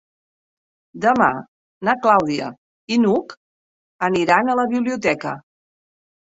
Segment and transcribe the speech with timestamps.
[1.03, 1.27] Demà
[1.89, 2.47] na Clàudia
[2.95, 3.37] i n'Hug
[4.09, 5.37] aniran a la biblioteca.